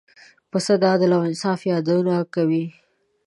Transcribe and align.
پسه 0.51 0.73
د 0.81 0.83
عدل 0.93 1.11
او 1.17 1.21
انصاف 1.29 1.59
یادونه 1.71 2.13
کوي. 2.33 2.63